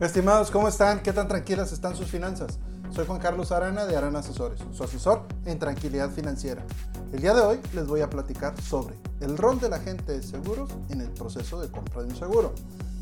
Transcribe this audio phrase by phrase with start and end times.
[0.00, 1.02] Estimados, ¿cómo están?
[1.02, 2.58] ¿Qué tan tranquilas están sus finanzas?
[2.88, 6.64] Soy Juan Carlos Arana de Arana Asesores, su asesor en tranquilidad financiera.
[7.12, 10.70] El día de hoy les voy a platicar sobre el rol del agente de seguros
[10.88, 12.54] en el proceso de compra de un seguro.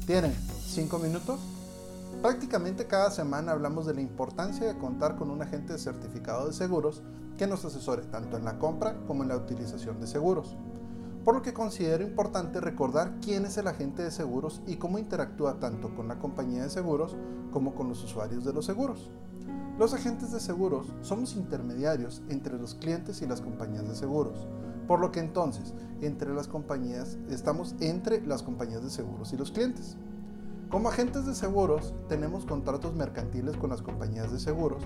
[0.09, 0.35] ¿Tienen
[0.67, 1.39] 5 minutos?
[2.21, 7.03] Prácticamente cada semana hablamos de la importancia de contar con un agente certificado de seguros
[7.39, 10.57] que nos asesore tanto en la compra como en la utilización de seguros
[11.29, 15.61] por lo que considero importante recordar quién es el agente de seguros y cómo interactúa
[15.61, 17.19] tanto con la compañía de seguros
[17.51, 19.11] como con los usuarios de los seguros.
[19.79, 24.49] Los agentes de seguros somos intermediarios entre los clientes y las compañías de seguros,
[24.87, 29.53] por lo que entonces entre las compañías estamos entre las compañías de seguros y los
[29.53, 29.99] clientes.
[30.71, 34.83] Como agentes de seguros tenemos contratos mercantiles con las compañías de seguros,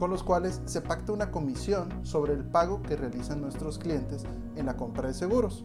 [0.00, 4.24] con los cuales se pacta una comisión sobre el pago que realizan nuestros clientes
[4.56, 5.62] en la compra de seguros.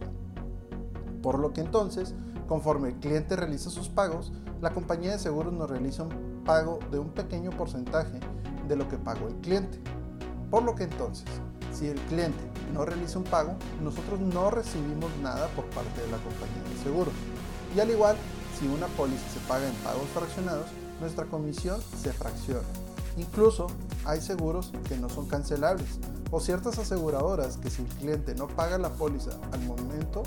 [1.20, 2.14] Por lo que entonces,
[2.46, 7.00] conforme el cliente realiza sus pagos, la compañía de seguros nos realiza un pago de
[7.00, 8.20] un pequeño porcentaje
[8.68, 9.80] de lo que pagó el cliente.
[10.48, 11.26] Por lo que entonces,
[11.72, 12.38] si el cliente
[12.72, 17.14] no realiza un pago, nosotros no recibimos nada por parte de la compañía de seguros.
[17.74, 18.16] Y al igual,
[18.58, 20.66] si una póliza se paga en pagos fraccionados,
[21.00, 22.66] nuestra comisión se fracciona.
[23.16, 23.66] Incluso
[24.04, 25.88] hay seguros que no son cancelables
[26.30, 30.22] o ciertas aseguradoras que si el cliente no paga la póliza al momento,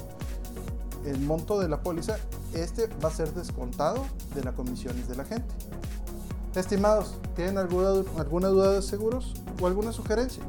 [1.06, 2.18] el monto de la póliza,
[2.54, 5.54] este va a ser descontado de las comisiones de la gente.
[6.56, 10.44] Estimados, ¿tienen alguna, duda de seguros o alguna sugerencia?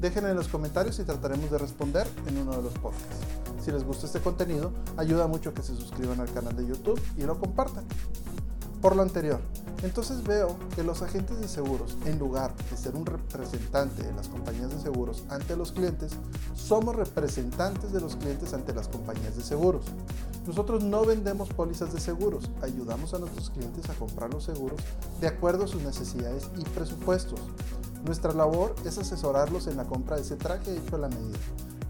[0.00, 3.43] Déjenla en los comentarios y trataremos de responder en uno de los podcasts.
[3.64, 7.22] Si les gusta este contenido, ayuda mucho que se suscriban al canal de YouTube y
[7.22, 7.84] lo compartan.
[8.82, 9.40] Por lo anterior,
[9.82, 14.28] entonces veo que los agentes de seguros, en lugar de ser un representante de las
[14.28, 16.12] compañías de seguros ante los clientes,
[16.54, 19.86] somos representantes de los clientes ante las compañías de seguros.
[20.46, 24.78] Nosotros no vendemos pólizas de seguros, ayudamos a nuestros clientes a comprar los seguros
[25.22, 27.40] de acuerdo a sus necesidades y presupuestos.
[28.04, 31.38] Nuestra labor es asesorarlos en la compra de ese traje hecho a la medida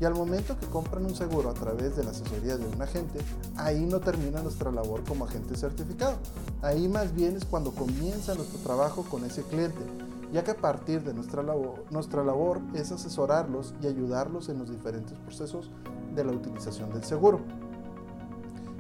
[0.01, 3.21] y al momento que compran un seguro a través de la asesoría de un agente,
[3.57, 6.17] ahí no termina nuestra labor como agente certificado.
[6.63, 9.81] Ahí más bien es cuando comienza nuestro trabajo con ese cliente,
[10.33, 14.71] ya que a partir de nuestra labor, nuestra labor es asesorarlos y ayudarlos en los
[14.71, 15.71] diferentes procesos
[16.15, 17.41] de la utilización del seguro.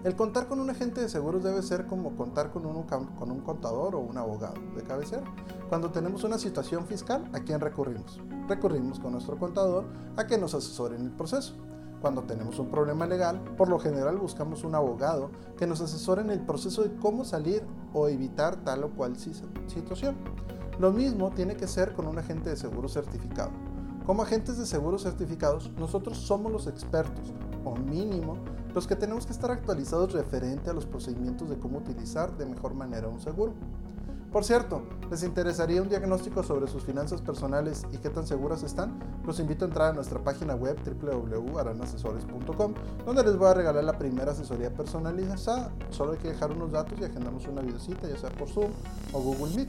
[0.04, 3.41] El contar con un agente de seguros debe ser como contar con un, con un
[3.41, 5.22] contador o un abogado de cabecera.
[5.70, 8.20] Cuando tenemos una situación fiscal, ¿a quién recurrimos?
[8.47, 9.87] Recurrimos con nuestro contador
[10.19, 11.54] a que nos asesore en el proceso.
[12.03, 16.28] Cuando tenemos un problema legal, por lo general buscamos un abogado que nos asesore en
[16.28, 17.62] el proceso de cómo salir
[17.94, 20.16] o evitar tal o cual situación.
[20.78, 23.53] Lo mismo tiene que ser con un agente de seguro certificado.
[24.04, 27.32] Como agentes de seguros certificados, nosotros somos los expertos,
[27.64, 28.37] o mínimo,
[28.74, 32.74] los que tenemos que estar actualizados referente a los procedimientos de cómo utilizar de mejor
[32.74, 33.54] manera un seguro.
[34.34, 38.98] Por cierto, ¿les interesaría un diagnóstico sobre sus finanzas personales y qué tan seguras están?
[39.24, 42.74] Los invito a entrar a nuestra página web www.aranasesores.com,
[43.06, 45.72] donde les voy a regalar la primera asesoría personalizada.
[45.90, 48.72] Solo hay que dejar unos datos y agendamos una videocita, ya sea por Zoom
[49.12, 49.68] o Google Meet.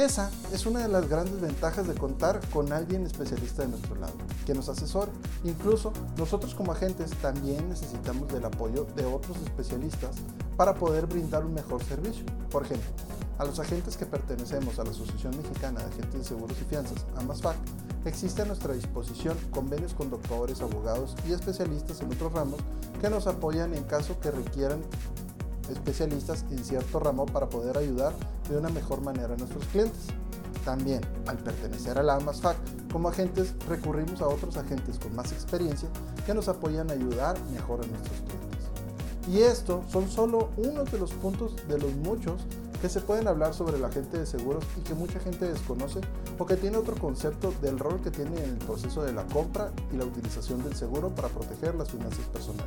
[0.00, 4.14] Esa es una de las grandes ventajas de contar con alguien especialista de nuestro lado,
[4.46, 5.12] que nos asesore.
[5.44, 10.16] Incluso nosotros como agentes también necesitamos del apoyo de otros especialistas
[10.56, 12.24] para poder brindar un mejor servicio.
[12.50, 12.88] Por ejemplo,
[13.36, 17.04] a los agentes que pertenecemos a la Asociación Mexicana de Agentes de Seguros y Fianzas,
[17.18, 17.56] AMASFAC,
[18.06, 22.60] existe a nuestra disposición convenios con doctores, abogados y especialistas en otros ramos
[23.02, 24.80] que nos apoyan en caso que requieran
[25.70, 28.12] especialistas en cierto ramo para poder ayudar
[28.48, 30.06] de una mejor manera a nuestros clientes.
[30.64, 32.56] También, al pertenecer a la AMASFAC,
[32.92, 35.88] como agentes recurrimos a otros agentes con más experiencia
[36.26, 38.50] que nos apoyan a ayudar mejor a nuestros clientes.
[39.28, 42.42] Y estos son solo unos de los puntos de los muchos
[42.80, 46.00] que se pueden hablar sobre el agente de seguros y que mucha gente desconoce
[46.38, 49.70] o que tiene otro concepto del rol que tiene en el proceso de la compra
[49.92, 52.66] y la utilización del seguro para proteger las finanzas personales.